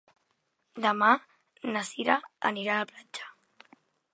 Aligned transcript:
Demà 0.85 1.09
na 1.75 1.83
Sira 1.91 2.15
anirà 2.51 2.79
a 2.79 2.83
la 2.85 2.89
platja. 2.95 3.29